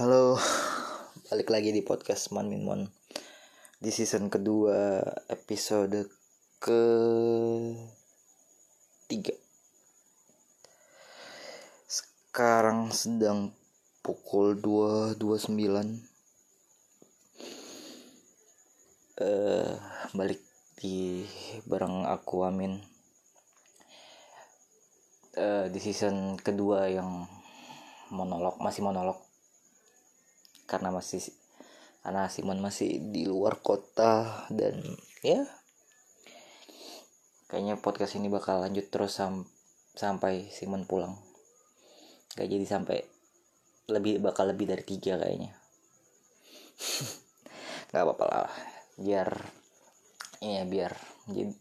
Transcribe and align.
Halo, 0.00 0.40
balik 1.28 1.52
lagi 1.52 1.76
di 1.76 1.84
podcast 1.84 2.32
Man 2.32 2.48
Min 2.48 2.64
Mon. 2.64 2.88
Di 3.76 3.92
season 3.92 4.32
kedua 4.32 5.04
episode 5.28 6.08
ke 6.56 6.82
tiga 9.12 9.36
Sekarang 11.84 12.88
sedang 12.96 13.52
pukul 14.00 14.56
2.29 15.20 15.60
eh 19.20 19.76
Balik 20.16 20.40
di 20.80 21.28
bareng 21.68 22.08
aku 22.08 22.48
Amin. 22.48 22.80
Eh 25.36 25.68
Di 25.68 25.76
season 25.76 26.40
kedua 26.40 26.88
yang 26.88 27.28
monolog 28.08 28.56
masih 28.64 28.80
monolog 28.80 29.29
karena 30.70 30.94
masih 30.94 31.18
karena 32.06 32.30
Simon 32.30 32.62
masih 32.62 33.02
di 33.10 33.26
luar 33.26 33.58
kota 33.58 34.46
dan 34.54 34.78
ya 35.26 35.42
kayaknya 37.50 37.82
podcast 37.82 38.14
ini 38.14 38.30
bakal 38.30 38.62
lanjut 38.62 38.86
terus 38.88 39.18
sam 39.18 39.42
sampai 39.98 40.46
Simon 40.54 40.86
pulang. 40.86 41.18
Gak 42.38 42.46
jadi 42.46 42.62
sampai 42.62 43.02
lebih 43.90 44.22
bakal 44.22 44.46
lebih 44.54 44.70
dari 44.70 44.86
tiga 44.86 45.18
kayaknya. 45.18 45.50
Nggak 47.90 48.02
apa-apa 48.06 48.24
lah 48.30 48.54
biar 49.00 49.32
ya 50.44 50.62
biar 50.68 50.92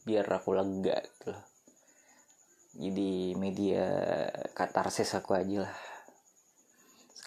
biar 0.04 0.28
aku 0.28 0.52
lega 0.52 1.00
gitu 1.00 1.32
loh 1.32 1.44
jadi 2.76 3.12
media 3.40 3.86
katarsis 4.52 5.16
aku 5.16 5.40
aja 5.40 5.68
lah 5.68 5.76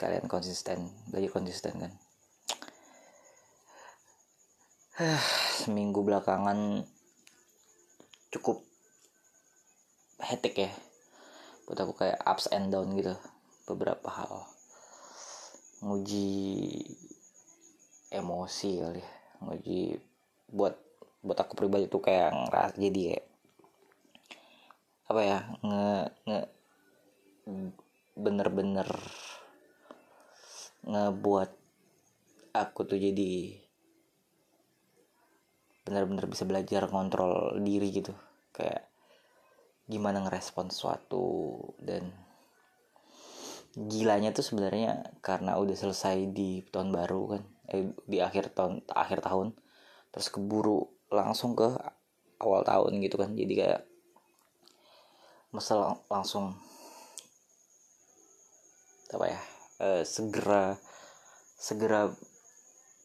sekalian 0.03 0.27
konsisten 0.27 0.91
belajar 1.15 1.31
konsisten 1.31 1.79
kan. 1.79 1.95
Seminggu 5.63 6.03
belakangan 6.03 6.83
cukup 8.35 8.67
hectic 10.19 10.59
ya. 10.59 10.75
Buat 11.71 11.87
aku 11.87 11.95
kayak 11.95 12.19
ups 12.19 12.51
and 12.51 12.75
down 12.75 12.91
gitu 12.99 13.15
beberapa 13.71 14.11
hal. 14.11 14.51
Nguji 15.87 16.35
emosi 18.11 18.83
kali 18.83 18.99
ya. 18.99 19.11
Nguji 19.39 20.03
buat 20.51 20.75
buat 21.23 21.39
aku 21.39 21.55
pribadi 21.55 21.87
tuh 21.87 22.03
kayak 22.03 22.35
ngeras 22.35 22.75
jadi 22.75 23.01
kayak 23.15 23.27
apa 25.07 25.21
ya 25.23 25.39
nge 25.63 25.91
nge 26.27 26.41
bener-bener 28.19 28.91
ngebuat 30.83 31.51
aku 32.53 32.81
tuh 32.85 32.99
jadi 32.99 33.59
benar-benar 35.83 36.31
bisa 36.31 36.47
belajar 36.47 36.87
kontrol 36.87 37.59
diri 37.63 37.89
gitu. 37.91 38.15
Kayak 38.55 38.87
gimana 39.91 40.23
ngerespon 40.23 40.71
sesuatu 40.71 41.59
dan 41.83 42.11
gilanya 43.73 44.31
tuh 44.37 44.45
sebenarnya 44.45 45.17
karena 45.25 45.57
udah 45.57 45.73
selesai 45.73 46.29
di 46.31 46.61
tahun 46.69 46.93
baru 46.93 47.23
kan 47.37 47.43
eh, 47.73 47.89
di 48.05 48.21
akhir 48.21 48.53
tahun 48.53 48.85
akhir 48.85 49.25
tahun 49.25 49.57
terus 50.13 50.29
keburu 50.29 50.93
langsung 51.09 51.57
ke 51.57 51.73
awal 52.43 52.63
tahun 52.67 53.01
gitu 53.01 53.17
kan. 53.17 53.33
Jadi 53.33 53.55
kayak 53.57 53.83
masalah 55.53 55.97
langsung 56.09 56.57
apa 59.13 59.29
ya 59.29 59.52
uh, 59.83 60.03
segera 60.07 60.79
segera 61.59 62.11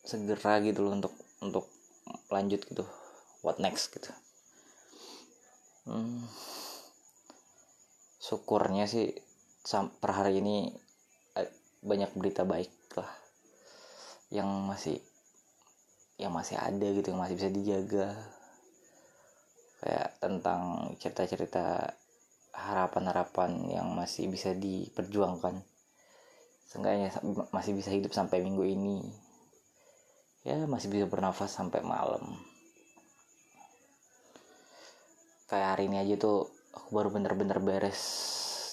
segera 0.06 0.62
gitu 0.62 0.86
loh 0.86 0.94
untuk 0.94 1.14
untuk 1.42 1.66
lanjut 2.30 2.62
gitu. 2.64 2.86
What 3.42 3.58
next 3.58 3.94
gitu. 3.94 4.10
Hmm, 5.88 6.26
syukurnya 8.22 8.86
sih 8.86 9.16
per 10.00 10.12
hari 10.12 10.40
ini 10.40 10.72
eh, 11.36 11.50
banyak 11.84 12.12
berita 12.16 12.44
baik 12.48 12.72
lah. 12.96 13.12
Yang 14.32 14.50
masih 14.68 14.98
yang 16.18 16.34
masih 16.34 16.58
ada 16.58 16.88
gitu 16.94 17.14
yang 17.14 17.22
masih 17.22 17.36
bisa 17.38 17.50
dijaga. 17.52 18.10
Kayak 19.78 20.10
tentang 20.18 20.62
cerita-cerita 20.98 21.94
harapan-harapan 22.58 23.70
yang 23.70 23.94
masih 23.94 24.26
bisa 24.34 24.58
diperjuangkan 24.58 25.62
seenggaknya 26.68 27.16
masih 27.56 27.72
bisa 27.74 27.90
hidup 27.96 28.12
sampai 28.12 28.44
minggu 28.44 28.64
ini. 28.68 29.00
Ya 30.44 30.64
masih 30.68 30.92
bisa 30.92 31.08
bernafas 31.08 31.56
sampai 31.56 31.80
malam. 31.84 32.40
Kayak 35.48 35.80
hari 35.80 35.88
ini 35.88 35.98
aja 36.04 36.16
tuh 36.20 36.52
aku 36.76 36.92
baru 36.92 37.10
bener-bener 37.12 37.64
beres 37.64 38.04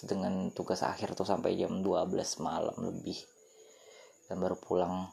dengan 0.02 0.50
tugas 0.50 0.82
akhir 0.82 1.14
tuh 1.14 1.24
sampai 1.24 1.54
jam 1.54 1.86
12 1.86 2.10
malam 2.42 2.74
lebih. 2.82 3.18
Dan 4.26 4.42
baru 4.42 4.58
pulang 4.58 5.06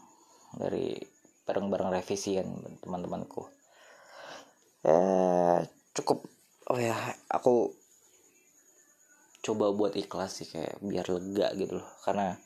dari 0.58 0.98
bareng-bareng 1.46 1.94
revisi 1.94 2.38
kan 2.38 2.50
teman-temanku. 2.82 3.46
Ya 4.82 5.62
cukup 5.94 6.26
oh 6.74 6.80
ya 6.82 6.98
aku 7.30 7.78
coba 9.42 9.74
buat 9.74 9.98
ikhlas 9.98 10.42
sih 10.42 10.48
kayak 10.50 10.82
biar 10.82 11.06
lega 11.10 11.54
gitu 11.58 11.78
loh. 11.78 11.90
Karena 12.02 12.34
eh, 12.34 12.38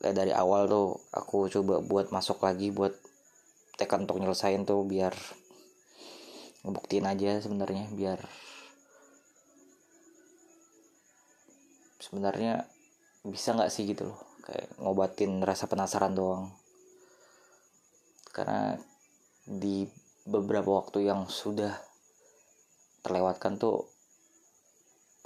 dari 0.00 0.32
awal 0.32 0.64
tuh 0.64 0.96
aku 1.12 1.52
coba 1.52 1.84
buat 1.84 2.08
masuk 2.08 2.40
lagi 2.40 2.72
buat 2.72 2.96
tekan 3.76 4.08
untuk 4.08 4.20
nyelesain 4.20 4.64
tuh 4.64 4.80
biar 4.84 5.12
ngebuktiin 6.64 7.08
aja 7.08 7.40
sebenarnya 7.40 7.88
biar 7.92 8.20
sebenarnya 12.00 12.64
bisa 13.24 13.52
nggak 13.52 13.72
sih 13.72 13.84
gitu 13.84 14.08
loh 14.08 14.20
kayak 14.40 14.72
ngobatin 14.80 15.38
rasa 15.44 15.68
penasaran 15.70 16.16
doang. 16.16 16.50
Karena 18.34 18.74
di 19.46 19.86
beberapa 20.26 20.80
waktu 20.80 21.06
yang 21.06 21.30
sudah 21.30 21.76
terlewatkan 23.06 23.56
tuh 23.56 23.88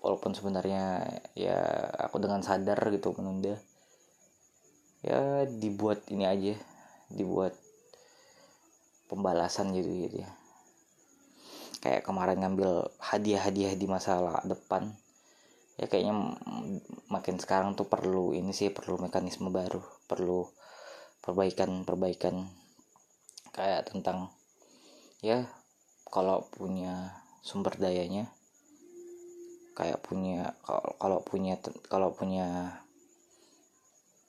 walaupun 0.04 0.36
sebenarnya 0.36 1.02
ya 1.32 1.58
aku 2.04 2.20
dengan 2.20 2.44
sadar 2.44 2.78
gitu 2.92 3.16
menunda 3.16 3.56
ya 5.04 5.44
dibuat 5.44 6.08
ini 6.08 6.24
aja 6.24 6.54
dibuat 7.12 7.52
pembalasan 9.06 9.76
gitu 9.76 9.92
gitu 10.08 10.24
ya. 10.24 10.30
Kayak 11.84 12.08
kemarin 12.08 12.40
ngambil 12.40 12.88
hadiah-hadiah 12.96 13.76
di 13.76 13.84
masa 13.84 14.40
depan 14.48 14.88
ya 15.74 15.90
kayaknya 15.90 16.14
makin 17.10 17.36
sekarang 17.42 17.74
tuh 17.74 17.90
perlu 17.90 18.30
ini 18.30 18.54
sih 18.54 18.70
perlu 18.70 18.94
mekanisme 19.02 19.50
baru 19.50 19.82
perlu 20.06 20.46
perbaikan-perbaikan 21.18 22.46
kayak 23.50 23.90
tentang 23.90 24.30
ya 25.18 25.50
kalau 26.06 26.46
punya 26.54 27.18
sumber 27.42 27.74
dayanya 27.74 28.30
kayak 29.74 29.98
punya 30.06 30.54
kalau 31.02 31.18
punya 31.26 31.58
kalau 31.90 32.14
punya 32.14 32.78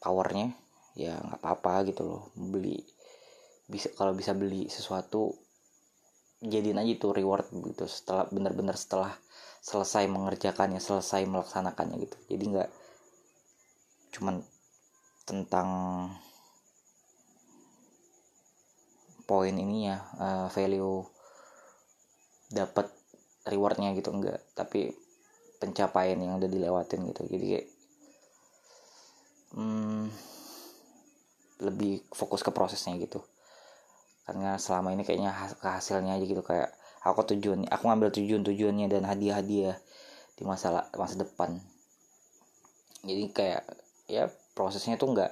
powernya 0.02 0.58
ya 0.96 1.20
nggak 1.20 1.40
apa-apa 1.44 1.92
gitu 1.92 2.02
loh. 2.08 2.22
Beli 2.34 2.80
bisa 3.68 3.92
kalau 3.94 4.16
bisa 4.16 4.32
beli 4.32 4.72
sesuatu 4.72 5.36
jadiin 6.40 6.80
aja 6.80 6.92
itu 6.96 7.08
reward 7.12 7.52
gitu. 7.52 7.86
Setelah 7.86 8.26
benar-benar 8.32 8.80
setelah 8.80 9.14
selesai 9.66 10.08
mengerjakannya 10.08 10.80
selesai 10.80 11.28
melaksanakannya 11.28 11.98
gitu. 12.06 12.18
Jadi 12.32 12.44
nggak 12.56 12.70
cuman 14.16 14.40
tentang 15.28 15.70
poin 19.26 19.52
ini 19.58 19.90
ya 19.90 19.98
uh, 20.22 20.48
value 20.54 21.02
dapat 22.54 22.88
rewardnya 23.50 23.92
gitu 23.98 24.14
enggak 24.14 24.38
tapi 24.54 24.94
pencapaian 25.58 26.22
yang 26.22 26.38
udah 26.38 26.50
dilewatin 26.50 27.10
gitu. 27.10 27.22
Jadi 27.26 27.46
kayak 27.58 27.68
hmm, 29.58 30.14
lebih 31.64 32.04
fokus 32.12 32.44
ke 32.44 32.52
prosesnya 32.52 32.96
gitu. 33.00 33.24
Karena 34.26 34.58
selama 34.58 34.92
ini 34.92 35.06
kayaknya 35.06 35.32
hasilnya 35.62 36.18
aja 36.18 36.26
gitu 36.26 36.42
kayak 36.42 36.74
aku 37.06 37.22
tujuan 37.36 37.70
aku 37.70 37.84
ngambil 37.86 38.10
tujuan 38.10 38.42
tujuannya 38.42 38.90
dan 38.90 39.06
hadiah 39.06 39.38
hadiah 39.38 39.78
di 40.36 40.44
masa 40.44 40.90
masa 40.98 41.16
depan. 41.22 41.62
Jadi 43.06 43.24
kayak 43.32 43.64
ya 44.10 44.28
prosesnya 44.58 44.98
tuh 44.98 45.14
nggak 45.14 45.32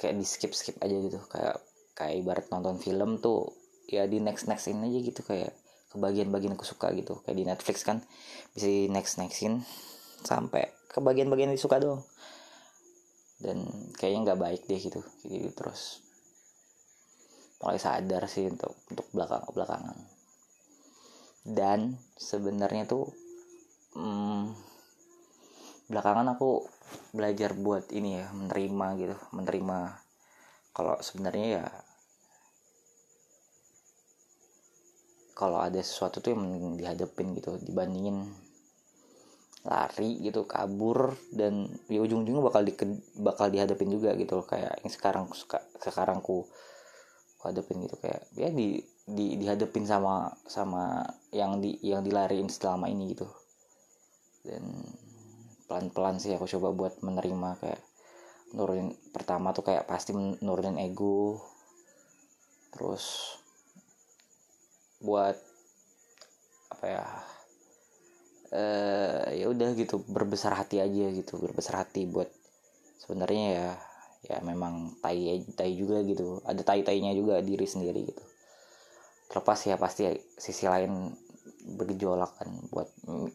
kayak 0.00 0.14
di 0.16 0.24
skip 0.24 0.56
skip 0.56 0.80
aja 0.80 0.96
gitu. 0.96 1.20
Kayak 1.28 1.60
kayak 1.92 2.14
ibarat 2.24 2.46
nonton 2.48 2.80
film 2.80 3.20
tuh 3.20 3.52
ya 3.84 4.08
di 4.08 4.18
next 4.18 4.48
next 4.48 4.66
ini 4.72 4.88
aja 4.88 4.98
gitu 5.04 5.20
kayak 5.22 5.52
ke 5.92 5.96
bagian-bagian 6.00 6.56
aku 6.56 6.64
suka 6.64 6.88
gitu. 6.96 7.20
Kayak 7.22 7.36
di 7.36 7.44
Netflix 7.44 7.84
kan 7.84 8.00
bisa 8.56 8.64
di 8.64 8.88
next 8.88 9.20
nextin 9.20 9.60
sampai 10.24 10.72
ke 10.88 10.98
bagian-bagian 10.98 11.52
disuka 11.52 11.78
doang 11.78 12.02
dan 13.40 13.64
kayaknya 13.96 14.32
nggak 14.32 14.40
baik 14.40 14.62
deh 14.68 14.80
gitu 14.80 15.00
gitu 15.24 15.48
terus. 15.56 16.04
Mulai 17.60 17.80
sadar 17.80 18.24
sih 18.28 18.48
untuk 18.48 18.76
untuk 18.92 19.06
belakang 19.12 19.44
belakangan. 19.52 19.96
Dan 21.40 21.96
sebenarnya 22.20 22.84
tuh 22.84 23.08
hmm, 23.96 24.52
belakangan 25.88 26.36
aku 26.36 26.68
belajar 27.16 27.56
buat 27.56 27.88
ini 27.92 28.20
ya 28.20 28.26
menerima 28.36 28.86
gitu 29.00 29.16
menerima. 29.32 29.78
Kalau 30.70 30.96
sebenarnya 31.02 31.46
ya 31.60 31.66
kalau 35.40 35.56
ada 35.56 35.80
sesuatu 35.80 36.20
tuh 36.20 36.36
yang 36.36 36.76
dihadapin 36.76 37.32
gitu 37.32 37.56
dibandingin 37.64 38.28
lari 39.60 40.16
gitu 40.24 40.48
kabur 40.48 41.12
dan 41.36 41.68
di 41.84 42.00
ujung-ujungnya 42.00 42.40
bakal 42.40 42.64
di 42.64 42.72
bakal 43.20 43.52
dihadapin 43.52 43.92
juga 43.92 44.16
gitu 44.16 44.40
loh 44.40 44.46
kayak 44.48 44.80
yang 44.80 44.92
sekarang 44.92 45.28
suka 45.36 45.60
sekarang 45.84 46.24
ku 46.24 46.48
hadapin 47.44 47.84
gitu. 47.84 47.96
Kayak 48.00 48.24
ya 48.36 48.48
di 48.48 48.80
di 49.04 49.36
dihadapin 49.36 49.84
sama 49.84 50.32
sama 50.48 51.04
yang 51.32 51.60
di 51.60 51.76
yang 51.84 52.00
dilariin 52.00 52.48
selama 52.48 52.88
ini 52.88 53.12
gitu. 53.12 53.28
Dan 54.44 54.64
pelan-pelan 55.68 56.16
sih 56.16 56.32
aku 56.32 56.48
coba 56.58 56.68
buat 56.72 56.94
menerima 57.04 57.60
kayak 57.60 57.82
nurunin 58.56 58.96
pertama 59.14 59.54
tuh 59.54 59.62
kayak 59.62 59.86
pasti 59.86 60.10
nurunin 60.42 60.74
ego 60.82 61.38
terus 62.74 63.38
buat 64.98 65.38
apa 66.74 66.86
ya 66.86 67.06
uh, 68.54 69.30
ya 69.30 69.46
udah 69.50 69.74
gitu 69.78 70.02
berbesar 70.06 70.54
hati 70.58 70.82
aja 70.82 71.06
gitu 71.14 71.38
berbesar 71.38 71.86
hati 71.86 72.06
buat 72.06 72.28
sebenarnya 73.00 73.46
ya 73.56 73.70
ya 74.20 74.36
memang 74.44 75.00
tai 75.00 75.44
tai 75.56 75.72
juga 75.74 76.04
gitu. 76.04 76.44
Ada 76.44 76.60
tai 76.60 76.84
tainya 76.84 77.16
juga 77.16 77.40
diri 77.40 77.64
sendiri 77.64 78.04
gitu. 78.04 78.22
Terlepas 79.32 79.58
ya 79.64 79.80
pasti 79.80 80.06
sisi 80.36 80.68
lain 80.68 81.08
bergejolak 81.60 82.36
kan 82.40 82.48
buat 82.72 82.88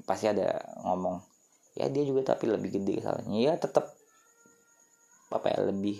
pasti 0.06 0.30
ada 0.30 0.62
ngomong 0.86 1.22
ya 1.76 1.90
dia 1.90 2.04
juga 2.06 2.36
tapi 2.36 2.48
lebih 2.50 2.80
gede 2.82 3.04
salahnya 3.04 3.40
ya 3.52 3.54
tetap 3.60 3.92
apa 5.34 5.52
ya 5.52 5.60
lebih 5.68 6.00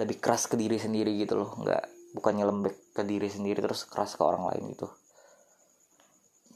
lebih 0.00 0.16
keras 0.18 0.48
ke 0.48 0.56
diri 0.56 0.80
sendiri 0.80 1.12
gitu 1.20 1.36
loh. 1.36 1.52
Nggak 1.60 1.84
bukannya 2.16 2.44
lembek 2.48 2.76
ke 2.96 3.02
diri 3.04 3.28
sendiri 3.28 3.60
terus 3.60 3.84
keras 3.84 4.16
ke 4.16 4.22
orang 4.24 4.48
lain 4.48 4.74
gitu. 4.74 4.88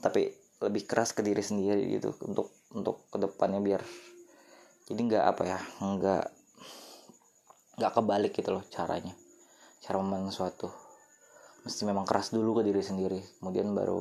Tapi 0.00 0.43
lebih 0.62 0.86
keras 0.86 1.10
ke 1.10 1.24
diri 1.26 1.42
sendiri 1.42 1.82
gitu 1.98 2.14
untuk 2.22 2.54
untuk 2.74 3.02
ke 3.10 3.18
depannya 3.18 3.58
biar 3.58 3.82
jadi 4.84 5.00
nggak 5.00 5.24
apa 5.24 5.42
ya 5.48 5.58
nggak 5.82 6.24
nggak 7.74 7.92
kebalik 7.94 8.32
gitu 8.36 8.54
loh 8.54 8.64
caranya 8.70 9.14
cara 9.84 10.00
memandang 10.00 10.32
sesuatu. 10.32 10.72
Mesti 11.68 11.84
memang 11.84 12.08
keras 12.08 12.32
dulu 12.32 12.60
ke 12.60 12.62
diri 12.64 12.80
sendiri 12.80 13.20
kemudian 13.40 13.76
baru 13.76 14.00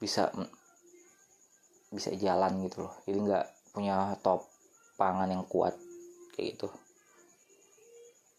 bisa 0.00 0.32
bisa 1.92 2.10
jalan 2.16 2.64
gitu 2.64 2.88
loh. 2.88 2.94
Jadi 3.04 3.18
nggak 3.28 3.46
punya 3.76 4.16
top 4.24 4.48
pangan 4.96 5.28
yang 5.28 5.44
kuat 5.44 5.76
kayak 6.32 6.56
gitu. 6.56 6.68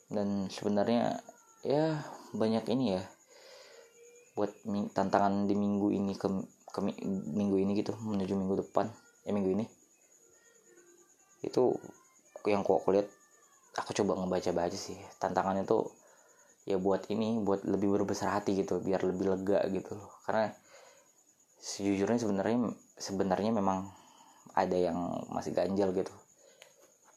Dan 0.09 0.49
sebenarnya 0.49 1.21
ya 1.61 2.01
banyak 2.33 2.65
ini 2.73 2.97
ya 2.97 3.03
buat 4.33 4.49
tantangan 4.95 5.45
di 5.45 5.53
minggu 5.53 5.93
ini 5.93 6.13
ke 6.17 6.29
ke 6.69 6.79
minggu 7.33 7.57
ini 7.57 7.71
gitu 7.81 7.97
menuju 7.97 8.33
minggu 8.37 8.55
depan 8.65 8.89
ya 9.25 9.31
minggu 9.33 9.51
ini. 9.57 9.65
Itu 11.45 11.75
yang 12.47 12.63
kok 12.65 12.83
aku 12.83 12.95
lihat 12.95 13.07
aku 13.77 13.91
coba 13.97 14.19
ngebaca-baca 14.19 14.77
sih. 14.77 14.97
Tantangannya 15.17 15.65
tuh 15.65 15.89
ya 16.69 16.77
buat 16.77 17.09
ini 17.09 17.41
buat 17.41 17.65
lebih 17.65 17.89
berbesar 17.97 18.29
hati 18.35 18.61
gitu 18.61 18.77
biar 18.83 19.01
lebih 19.01 19.33
lega 19.33 19.65
gitu 19.73 19.97
karena 20.27 20.53
sejujurnya 21.57 22.21
sebenarnya 22.21 22.57
sebenarnya 22.93 23.51
memang 23.57 23.89
ada 24.53 24.77
yang 24.77 25.25
masih 25.33 25.55
ganjal 25.55 25.89
gitu. 25.95 26.13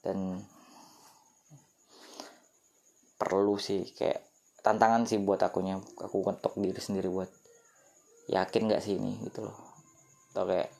Dan 0.03 0.41
perlu 3.21 3.55
sih 3.61 3.87
kayak 3.95 4.19
tantangan 4.67 5.07
sih 5.07 5.19
buat 5.23 5.43
akunya 5.43 5.79
aku 5.79 6.27
ngetok 6.27 6.59
diri 6.59 6.81
sendiri 6.83 7.07
buat 7.11 7.31
yakin 8.31 8.71
gak 8.71 8.83
sih 8.85 8.99
ini 8.99 9.19
gitu 9.27 9.47
loh. 9.47 9.57
Atau 10.35 10.47
kayak 10.47 10.71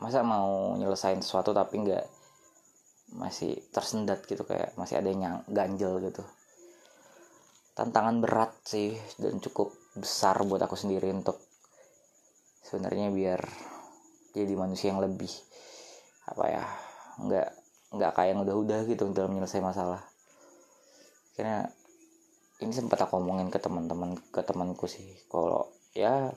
masa 0.00 0.24
mau 0.24 0.74
nyelesain 0.80 1.20
sesuatu 1.20 1.52
tapi 1.52 1.84
nggak 1.84 2.06
masih 3.20 3.58
tersendat 3.74 4.24
gitu 4.24 4.46
kayak 4.48 4.72
masih 4.80 4.98
ada 4.98 5.12
yang 5.12 5.44
ganjel 5.50 6.00
gitu. 6.00 6.24
Tantangan 7.76 8.22
berat 8.24 8.52
sih 8.64 8.96
dan 9.20 9.38
cukup 9.38 9.72
besar 9.98 10.40
buat 10.46 10.62
aku 10.62 10.78
sendiri 10.78 11.10
untuk 11.12 11.36
sebenarnya 12.64 13.10
biar 13.10 13.40
jadi 14.30 14.54
manusia 14.54 14.94
yang 14.94 15.02
lebih 15.02 15.30
apa 16.30 16.44
ya 16.46 16.64
nggak 17.18 17.48
nggak 17.90 18.12
kayak 18.14 18.30
yang 18.30 18.40
udah-udah 18.46 18.80
gitu 18.86 19.10
dalam 19.10 19.34
menyelesaikan 19.34 19.66
masalah. 19.66 20.02
Karena 21.34 21.66
ini 22.62 22.70
sempat 22.70 23.02
aku 23.02 23.18
omongin 23.18 23.50
ke 23.50 23.58
teman-teman 23.58 24.14
ke 24.30 24.40
temanku 24.46 24.86
sih. 24.86 25.18
Kalau 25.26 25.66
ya 25.96 26.30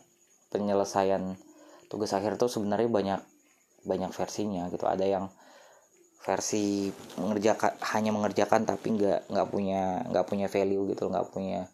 penyelesaian 0.54 1.34
tugas 1.90 2.14
akhir 2.14 2.38
tuh 2.38 2.48
sebenarnya 2.48 2.90
banyak 2.90 3.22
banyak 3.84 4.12
versinya 4.14 4.70
gitu. 4.70 4.86
Ada 4.86 5.06
yang 5.10 5.26
versi 6.24 6.88
mengerjakan 7.20 7.76
hanya 7.94 8.16
mengerjakan 8.16 8.64
tapi 8.64 8.96
nggak 8.96 9.28
nggak 9.28 9.48
punya 9.52 10.08
nggak 10.08 10.26
punya 10.30 10.48
value 10.48 10.88
gitu 10.94 11.12
nggak 11.12 11.28
punya 11.34 11.68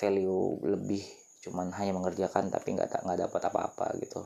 value 0.00 0.62
lebih. 0.64 1.04
Cuman 1.44 1.74
hanya 1.76 1.92
mengerjakan 1.92 2.48
tapi 2.48 2.78
nggak 2.78 3.04
nggak 3.04 3.28
dapat 3.28 3.42
apa-apa 3.52 3.92
gitu. 4.00 4.24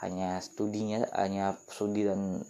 Hanya 0.00 0.40
studinya 0.40 1.04
hanya 1.12 1.58
studi 1.68 2.08
dan 2.08 2.40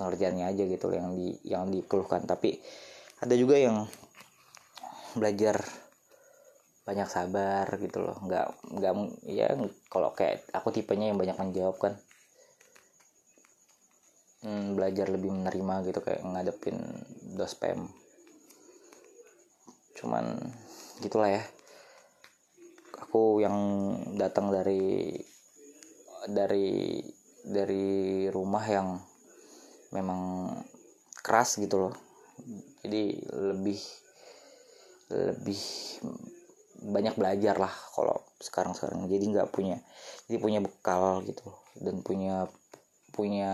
pengerjaannya 0.00 0.48
aja 0.48 0.64
gitu 0.64 0.88
yang 0.94 1.12
di 1.12 1.36
yang 1.44 1.68
dikeluhkan. 1.68 2.24
Tapi 2.24 2.56
ada 3.20 3.34
juga 3.36 3.60
yang 3.60 3.84
belajar 5.16 5.60
banyak 6.86 7.08
sabar 7.10 7.66
gitu 7.82 7.98
loh. 8.00 8.16
Nggak 8.22 8.46
nggak 8.78 8.92
ya 9.26 9.52
kalau 9.90 10.14
kayak 10.14 10.46
aku 10.54 10.70
tipenya 10.70 11.10
yang 11.10 11.18
banyak 11.18 11.36
menjawab 11.36 11.76
kan. 11.82 11.94
Hmm, 14.46 14.78
belajar 14.78 15.10
lebih 15.10 15.34
menerima 15.34 15.74
gitu 15.90 16.00
kayak 16.00 16.22
ngadepin 16.22 16.78
dospem 17.34 17.90
cuman 19.96 20.36
gitulah 21.00 21.40
ya. 21.40 21.42
Aku 23.08 23.40
yang 23.40 23.56
datang 24.20 24.52
dari 24.52 25.16
dari 26.28 27.00
dari 27.42 28.28
rumah 28.28 28.64
yang 28.68 28.88
memang 29.96 30.52
keras 31.24 31.56
gitu 31.56 31.88
loh. 31.88 31.94
Jadi 32.84 33.18
lebih 33.34 33.80
lebih 35.10 35.62
banyak 36.82 37.16
belajar 37.16 37.56
lah 37.56 37.72
kalau 37.96 38.20
sekarang 38.40 38.76
sekarang 38.76 39.08
jadi 39.08 39.24
nggak 39.24 39.48
punya 39.48 39.80
jadi 40.28 40.38
punya 40.42 40.60
bekal 40.60 41.24
gitu 41.24 41.48
dan 41.80 42.04
punya 42.04 42.48
punya 43.16 43.52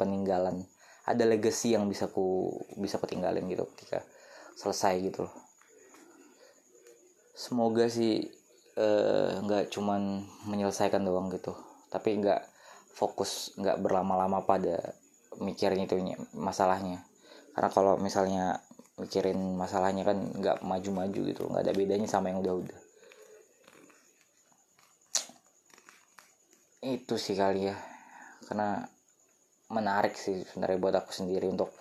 peninggalan. 0.00 0.64
Ada 1.04 1.28
legacy 1.28 1.76
yang 1.76 1.90
bisa 1.90 2.08
ku 2.08 2.48
bisa 2.80 2.96
ku 2.96 3.04
tinggalin 3.04 3.44
gitu 3.52 3.68
ketika 3.76 4.00
selesai 4.56 5.04
gitu 5.04 5.28
loh. 5.28 5.34
Semoga 7.36 7.90
sih 7.92 8.24
eh, 8.78 9.30
nggak 9.42 9.64
uh, 9.66 9.70
cuman 9.72 10.24
menyelesaikan 10.48 11.04
doang 11.04 11.28
gitu 11.28 11.52
tapi 11.92 12.16
nggak 12.16 12.40
fokus 12.96 13.52
nggak 13.60 13.84
berlama-lama 13.84 14.40
pada 14.48 14.96
mikirin 15.44 15.84
itu 15.84 16.00
masalahnya. 16.32 17.04
Karena 17.52 17.68
kalau 17.68 18.00
misalnya 18.00 18.64
mikirin 19.00 19.56
masalahnya 19.56 20.04
kan 20.04 20.18
nggak 20.36 20.60
maju-maju 20.60 21.20
gitu. 21.28 21.42
Nggak 21.48 21.62
ada 21.64 21.72
bedanya 21.72 22.08
sama 22.08 22.28
yang 22.28 22.44
udah-udah. 22.44 22.80
Itu 26.82 27.14
sih 27.16 27.38
kali 27.38 27.70
ya. 27.70 27.76
Karena 28.48 28.84
menarik 29.72 30.18
sih 30.18 30.44
sebenarnya 30.44 30.78
buat 30.82 30.96
aku 31.00 31.10
sendiri 31.16 31.48
untuk 31.48 31.72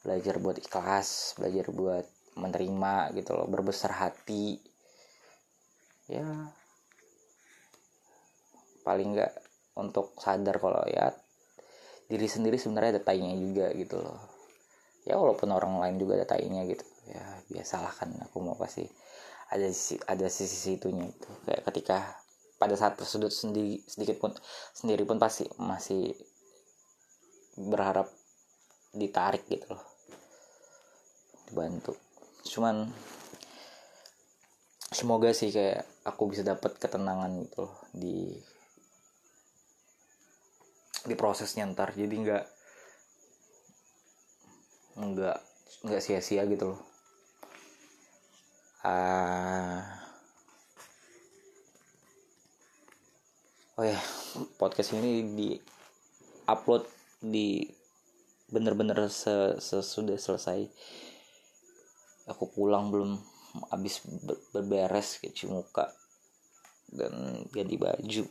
belajar 0.00 0.38
buat 0.38 0.56
ikhlas 0.56 1.34
belajar 1.34 1.66
buat 1.74 2.06
menerima 2.38 3.12
gitu 3.18 3.36
loh 3.36 3.48
berbesar 3.50 3.92
hati. 3.92 4.56
Ya 6.06 6.24
paling 8.86 9.18
nggak 9.18 9.32
untuk 9.82 10.14
sadar 10.22 10.62
kalau 10.62 10.86
ya 10.86 11.10
diri 12.06 12.30
sendiri 12.30 12.54
sebenarnya 12.54 12.96
ada 12.96 13.02
tainya 13.02 13.34
juga 13.34 13.66
gitu 13.74 13.98
loh 13.98 14.35
ya 15.06 15.14
walaupun 15.14 15.48
orang 15.54 15.78
lain 15.78 15.96
juga 16.02 16.18
ada 16.18 16.36
gitu. 16.42 16.84
Ya 17.06 17.22
biasalah 17.46 17.94
kan 17.94 18.10
aku 18.26 18.42
mau 18.42 18.58
pasti 18.58 18.82
ada 19.54 19.70
sisi 19.70 19.94
ada 20.10 20.26
sisi 20.26 20.74
situnya 20.74 21.06
itu 21.06 21.30
kayak 21.46 21.62
ketika 21.70 22.18
pada 22.58 22.74
saat 22.74 22.98
tersudut 22.98 23.30
sendiri 23.30 23.78
sedikit 23.86 24.18
pun 24.18 24.34
sendiri 24.74 25.06
pun 25.06 25.22
pasti 25.22 25.46
masih 25.62 26.10
berharap 27.54 28.10
ditarik 28.90 29.46
gitu 29.46 29.70
loh. 29.70 29.86
Dibantu. 31.46 31.94
Cuman 32.42 32.90
semoga 34.90 35.30
sih 35.30 35.54
kayak 35.54 35.86
aku 36.02 36.34
bisa 36.34 36.42
dapat 36.42 36.74
ketenangan 36.82 37.30
gitu 37.46 37.70
loh 37.70 37.76
di 37.94 38.34
di 41.06 41.14
prosesnya 41.14 41.70
ntar. 41.70 41.94
Jadi 41.94 42.14
nggak 42.18 42.44
nggak 44.96 45.38
nggak 45.84 46.00
sia-sia 46.00 46.48
gitu 46.48 46.72
loh. 46.72 46.80
Uh, 48.86 49.82
oh 53.76 53.84
ya 53.84 53.98
podcast 54.56 54.94
ini 54.96 55.36
di 55.36 55.48
upload 56.48 56.86
di 57.20 57.66
bener-bener 58.48 59.10
sesudah 59.60 60.16
selesai. 60.16 60.64
Aku 62.32 62.48
pulang 62.50 62.88
belum 62.88 63.20
habis 63.70 64.00
berberes 64.52 65.20
cuci 65.20 65.44
muka 65.46 65.92
dan 66.88 67.44
ganti 67.52 67.76
baju. 67.76 68.24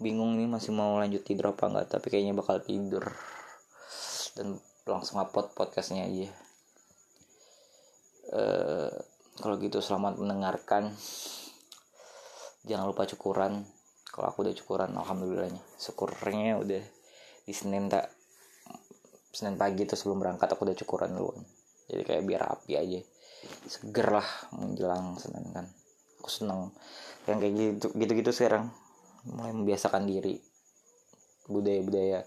Bingung 0.00 0.34
nih 0.40 0.48
masih 0.48 0.72
mau 0.72 0.96
lanjut 0.98 1.22
tidur 1.22 1.52
apa 1.52 1.68
enggak 1.68 1.86
tapi 1.92 2.10
kayaknya 2.10 2.34
bakal 2.34 2.58
tidur 2.58 3.04
dan 4.34 4.56
langsung 4.88 5.22
upload 5.22 5.54
podcastnya 5.54 6.08
aja 6.08 6.28
uh, 8.32 8.92
kalau 9.40 9.56
gitu 9.56 9.80
selamat 9.80 10.20
mendengarkan. 10.20 10.92
Jangan 12.68 12.84
lupa 12.84 13.08
cukuran. 13.08 13.64
Kalau 14.12 14.28
aku 14.28 14.44
udah 14.44 14.54
cukuran 14.54 14.92
alhamdulillahnya. 14.92 15.62
Syukurnya 15.80 16.60
udah 16.60 16.82
di 17.42 17.54
Senin 17.56 17.88
tak 17.88 18.12
Senin 19.32 19.56
pagi 19.56 19.88
tuh 19.88 19.96
sebelum 19.96 20.20
berangkat 20.20 20.52
aku 20.52 20.68
udah 20.68 20.76
cukuran 20.76 21.16
duluan. 21.16 21.40
Jadi 21.88 22.02
kayak 22.04 22.22
biar 22.28 22.42
api 22.44 22.72
aja. 22.76 23.00
Seger 23.66 24.08
lah 24.12 24.28
menjelang 24.52 25.16
Senin 25.16 25.48
kan. 25.48 25.66
Aku 26.20 26.28
seneng. 26.28 26.76
Yang 27.24 27.38
kayak 27.40 27.54
gitu 27.56 27.86
gitu 27.96 28.12
gitu 28.20 28.30
sekarang 28.36 28.68
mulai 29.26 29.56
membiasakan 29.56 30.04
diri. 30.04 30.36
Budaya 31.48 31.80
budaya 31.82 32.18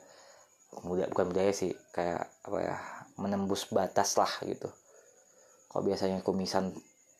budaya 0.84 1.08
bukan 1.12 1.25
budaya 1.32 1.51
sih 1.55 1.72
kayak 1.96 2.27
apa 2.44 2.58
ya 2.60 2.75
menembus 3.22 3.70
batas 3.72 4.20
lah 4.20 4.32
gitu. 4.44 4.67
Kalau 5.72 5.84
biasanya 5.84 6.20
kumisan 6.24 6.72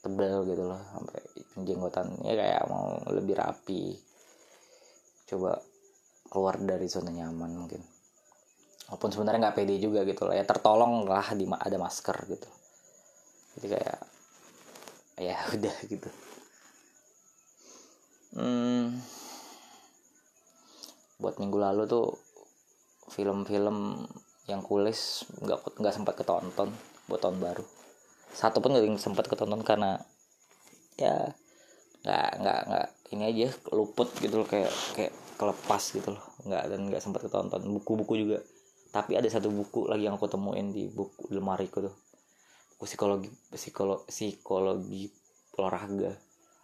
tebel 0.04 0.46
gitu 0.48 0.64
loh 0.70 0.82
sampai 0.94 1.22
penjenggotan 1.56 2.08
ya 2.28 2.36
kayak 2.36 2.62
mau 2.68 3.00
lebih 3.12 3.36
rapi. 3.40 3.96
Coba 5.26 5.58
keluar 6.28 6.60
dari 6.60 6.88
zona 6.92 7.12
nyaman 7.14 7.52
mungkin. 7.56 7.82
Walaupun 8.92 9.10
sebenarnya 9.10 9.50
nggak 9.50 9.58
pede 9.58 9.76
juga 9.82 10.06
gitu 10.06 10.30
lah 10.30 10.36
ya 10.38 10.46
tertolong 10.46 11.08
lah 11.08 11.34
di 11.34 11.48
ada 11.48 11.78
masker 11.80 12.18
gitu. 12.30 12.50
Jadi 13.58 13.68
kayak 13.72 14.00
ya 15.20 15.38
udah 15.56 15.76
gitu. 15.88 16.10
Hmm, 18.36 19.00
buat 21.16 21.40
minggu 21.40 21.56
lalu 21.56 21.88
tuh 21.88 22.25
film-film 23.10 24.08
yang 24.46 24.62
kulis 24.62 25.26
nggak 25.42 25.82
nggak 25.82 25.94
sempat 25.94 26.14
ketonton 26.18 26.70
buat 27.10 27.22
tahun 27.22 27.42
baru. 27.42 27.66
Satu 28.34 28.62
pun 28.62 28.74
nggak 28.74 29.02
sempat 29.02 29.26
ketonton 29.26 29.62
karena 29.66 29.98
ya 30.98 31.34
nggak 32.06 32.30
nggak 32.42 32.60
nggak 32.70 32.88
ini 33.14 33.24
aja 33.26 33.48
luput 33.74 34.10
gitu 34.22 34.42
loh 34.42 34.48
kayak 34.48 34.70
kayak 34.94 35.14
kelepas 35.38 35.82
gitu 35.94 36.14
loh. 36.14 36.24
Nggak 36.46 36.64
dan 36.70 36.80
nggak 36.90 37.02
sempat 37.02 37.22
ketonton. 37.26 37.62
Buku-buku 37.82 38.14
juga. 38.22 38.40
Tapi 38.94 39.18
ada 39.18 39.28
satu 39.28 39.52
buku 39.52 39.92
lagi 39.92 40.08
yang 40.08 40.16
aku 40.16 40.30
temuin 40.30 40.72
di 40.72 40.88
buku 40.88 41.34
lemariku 41.34 41.84
tuh. 41.90 41.96
Buku 42.76 42.86
psikologi 42.86 43.30
psikologi 43.50 44.06
psikologi 44.10 45.04
olahraga. 45.58 46.14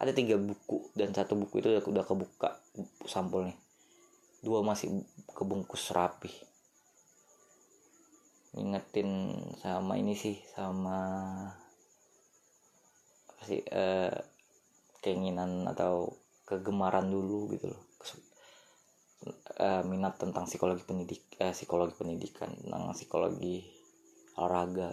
Ada 0.02 0.10
tiga 0.14 0.34
buku 0.34 0.90
dan 0.98 1.14
satu 1.14 1.38
buku 1.38 1.62
itu 1.62 1.70
udah, 1.70 1.82
udah 1.86 2.04
kebuka 2.06 2.58
sampulnya 3.06 3.54
dua 4.42 4.60
masih 4.66 5.06
kebungkus 5.32 5.94
rapi 5.94 6.30
ingetin 8.52 9.32
sama 9.64 9.96
ini 9.96 10.12
sih 10.12 10.36
sama 10.52 10.98
apa 13.32 13.42
sih 13.48 13.64
eh, 13.64 14.12
keinginan 15.00 15.64
atau 15.66 16.22
kegemaran 16.46 17.08
dulu 17.08 17.50
gitu 17.56 17.72
loh. 17.72 17.82
Uh, 19.62 19.86
minat 19.86 20.18
tentang 20.18 20.50
psikologi 20.50 20.82
pendidik 20.82 21.22
uh, 21.38 21.54
psikologi 21.54 21.94
pendidikan 21.94 22.50
tentang 22.58 22.90
psikologi 22.90 23.62
olahraga. 24.34 24.90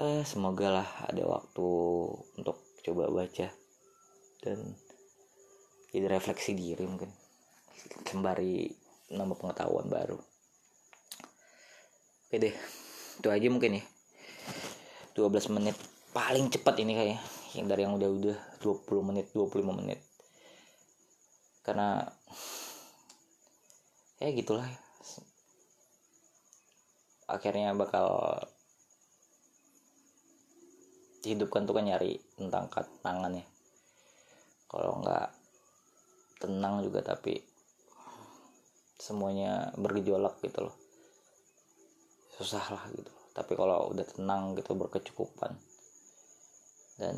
Uh, 0.00 0.24
semoga 0.24 0.80
lah 0.80 0.88
ada 1.04 1.20
waktu 1.28 1.68
untuk 2.40 2.64
coba 2.80 3.12
baca 3.12 3.52
dan 4.40 4.72
jadi 5.92 6.08
refleksi 6.08 6.56
diri 6.56 6.88
mungkin. 6.88 7.12
Sembari 8.08 8.72
nambah 9.12 9.36
pengetahuan 9.36 9.92
baru. 9.92 10.16
Oke 12.28 12.36
deh. 12.40 12.56
Itu 13.20 13.28
aja 13.28 13.46
mungkin 13.52 13.76
ya. 13.76 13.84
12 15.12 15.52
menit 15.52 15.76
paling 16.16 16.48
cepat 16.48 16.80
ini 16.80 16.92
kayak 16.96 17.20
yang 17.60 17.68
dari 17.68 17.84
yang 17.84 18.00
udah-udah. 18.00 18.64
20 18.64 19.08
menit 19.12 19.28
25 19.36 19.68
menit. 19.84 20.00
Karena 21.60 22.00
ya 24.16 24.32
gitulah. 24.32 24.64
Akhirnya 27.28 27.76
bakal 27.76 28.40
dihidupkan 31.20 31.68
tuh 31.68 31.76
kan 31.76 31.84
nyari 31.84 32.16
tentang 32.40 32.72
tangan 33.04 33.36
ya. 33.36 33.44
Kalau 34.72 35.04
nggak 35.04 35.41
tenang 36.42 36.82
juga 36.82 37.06
tapi 37.06 37.38
semuanya 38.98 39.70
bergejolak 39.78 40.42
gitu 40.42 40.66
loh. 40.66 40.76
Susah 42.34 42.62
lah 42.74 42.84
gitu. 42.94 43.10
Tapi 43.30 43.54
kalau 43.54 43.94
udah 43.94 44.06
tenang 44.06 44.58
gitu 44.58 44.74
berkecukupan. 44.74 45.54
Dan 46.98 47.16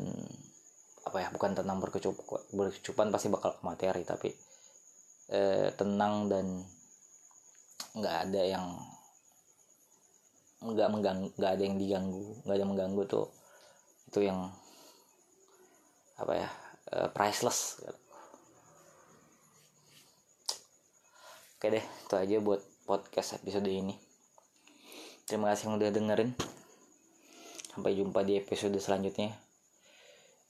apa 1.05 1.21
ya 1.21 1.29
bukan 1.29 1.53
tenang 1.53 1.77
berkecukupan 1.77 2.41
berkecukupan 2.49 3.13
pasti 3.13 3.29
bakal 3.29 3.53
ke 3.53 3.61
materi 3.61 4.01
tapi 4.01 4.33
eh, 5.29 5.69
tenang 5.77 6.25
dan 6.25 6.65
nggak 7.93 8.15
ada 8.25 8.41
yang 8.41 8.65
nggak 10.65 10.89
mengganggu 10.89 11.29
nggak 11.37 11.51
ada 11.53 11.63
yang 11.63 11.77
diganggu 11.77 12.41
nggak 12.41 12.55
ada 12.57 12.61
yang 12.65 12.71
mengganggu 12.73 13.01
tuh 13.05 13.27
itu 14.09 14.19
yang 14.25 14.49
apa 16.17 16.33
ya 16.33 16.49
eh, 16.89 17.09
priceless 17.13 17.85
oke 21.65 21.81
deh 21.81 21.87
itu 22.05 22.13
aja 22.13 22.37
buat 22.45 22.61
podcast 22.85 23.41
episode 23.41 23.65
ini. 23.65 23.97
Terima 25.25 25.49
kasih 25.49 25.73
yang 25.73 25.81
udah 25.81 25.89
dengerin. 25.89 26.37
Sampai 27.73 27.97
jumpa 27.97 28.21
di 28.21 28.37
episode 28.37 28.77
selanjutnya. 28.77 29.33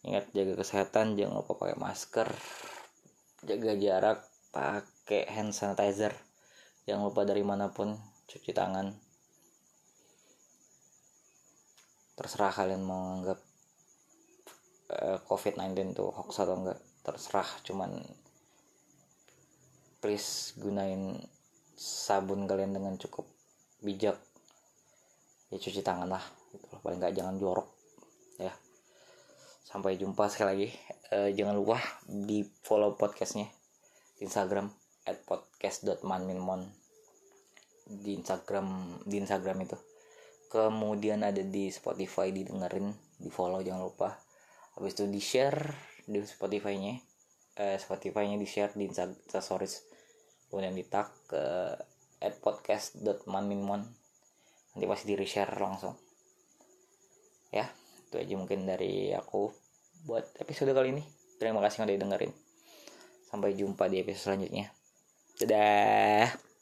Ingat 0.03 0.35
jaga 0.35 0.59
kesehatan 0.59 1.15
jangan 1.15 1.39
lupa 1.39 1.55
pakai 1.55 1.79
masker. 1.79 2.27
Jaga 3.47 3.79
jarak 3.79 4.27
pakai 4.51 5.23
hand 5.31 5.55
sanitizer. 5.55 6.11
Jangan 6.83 7.07
lupa 7.07 7.23
dari 7.23 7.47
mana 7.47 7.71
pun 7.71 7.95
cuci 8.27 8.51
tangan. 8.51 8.91
Terserah 12.19 12.51
kalian 12.51 12.83
mau 12.83 13.23
anggap 13.23 13.39
uh, 14.91 15.15
eh, 15.15 15.17
covid-19 15.23 15.95
tuh 15.95 16.11
hoax 16.11 16.43
atau 16.43 16.59
enggak. 16.59 16.83
Terserah 17.07 17.47
cuman 17.63 18.03
please 20.05 20.53
gunain 20.61 21.17
sabun 21.73 22.45
kalian 22.45 22.77
dengan 22.77 22.93
cukup 22.93 23.25
bijak. 23.81 24.13
Ya 25.49 25.57
cuci 25.57 25.81
tangan 25.81 26.05
lah 26.05 26.21
gitu 26.53 26.77
paling 26.85 27.01
nggak 27.01 27.17
jangan 27.17 27.41
jorok 27.41 27.65
ya. 28.37 28.53
Sampai 29.65 29.97
jumpa 29.97 30.29
sekali 30.29 30.49
lagi. 30.53 30.69
Uh, 31.09 31.33
jangan 31.33 31.57
lupa 31.57 31.81
di 32.05 32.45
follow 32.61 32.93
podcastnya 32.93 33.49
di 34.21 34.29
Instagram 34.29 34.69
at 35.09 35.25
podcast.manminmon 35.25 36.69
di 37.89 38.21
Instagram 38.21 39.01
di 39.09 39.25
Instagram 39.25 39.57
itu. 39.65 39.77
Kemudian 40.53 41.25
ada 41.25 41.41
di 41.41 41.73
Spotify 41.73 42.29
didengerin 42.29 42.93
di 43.17 43.33
follow 43.33 43.65
jangan 43.65 43.81
lupa. 43.81 44.13
Habis 44.77 45.01
itu 45.01 45.09
di 45.09 45.17
share 45.17 45.65
di 46.05 46.21
Spotify-nya. 46.21 46.93
Eh, 47.57 47.81
Spotify-nya 47.81 48.37
di 48.37 48.45
share 48.45 48.77
di 48.77 48.85
Instagram 48.85 49.17
kemudian 50.55 50.71
di 50.71 50.87
tag 50.87 51.11
ke 51.27 51.43
at 52.23 52.39
podcast.manminmon 52.39 53.83
nanti 54.71 54.85
pasti 54.87 55.11
di 55.11 55.19
reshare 55.19 55.51
langsung. 55.59 55.91
Ya 57.51 57.67
itu 58.07 58.15
aja 58.15 58.33
mungkin 58.39 58.63
dari 58.63 59.11
aku 59.11 59.51
buat 60.07 60.23
episode 60.39 60.71
kali 60.71 60.95
ini. 60.95 61.03
Terima 61.35 61.59
kasih 61.59 61.83
udah 61.83 61.99
dengerin. 61.99 62.31
Sampai 63.27 63.51
jumpa 63.59 63.91
di 63.91 63.99
episode 63.99 64.31
selanjutnya. 64.31 64.71
Dadah 65.43 66.54